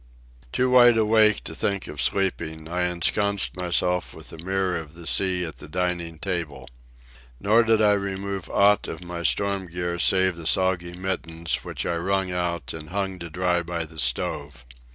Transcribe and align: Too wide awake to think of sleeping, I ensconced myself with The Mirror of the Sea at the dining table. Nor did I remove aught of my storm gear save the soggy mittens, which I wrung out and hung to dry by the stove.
Too 0.51 0.67
wide 0.71 0.97
awake 0.97 1.43
to 1.43 1.53
think 1.53 1.87
of 1.87 2.01
sleeping, 2.01 2.67
I 2.67 2.85
ensconced 2.85 3.55
myself 3.55 4.15
with 4.15 4.29
The 4.29 4.39
Mirror 4.39 4.77
of 4.79 4.93
the 4.95 5.05
Sea 5.05 5.45
at 5.45 5.57
the 5.57 5.67
dining 5.67 6.17
table. 6.17 6.67
Nor 7.39 7.61
did 7.61 7.83
I 7.83 7.91
remove 7.91 8.49
aught 8.49 8.87
of 8.87 9.03
my 9.03 9.21
storm 9.21 9.67
gear 9.67 9.99
save 9.99 10.37
the 10.37 10.47
soggy 10.47 10.93
mittens, 10.95 11.57
which 11.63 11.85
I 11.85 11.97
wrung 11.97 12.31
out 12.31 12.73
and 12.73 12.89
hung 12.89 13.19
to 13.19 13.29
dry 13.29 13.61
by 13.61 13.85
the 13.85 13.99
stove. 13.99 14.65